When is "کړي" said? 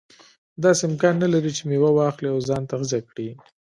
3.09-3.29